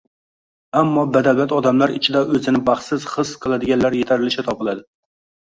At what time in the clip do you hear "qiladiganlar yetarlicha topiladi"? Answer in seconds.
3.45-4.85